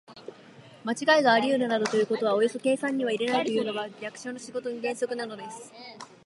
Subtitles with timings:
[0.83, 5.71] まちがいがありうるなどということはおよそ計算には入れないというのが、役所の仕事の原則なのです。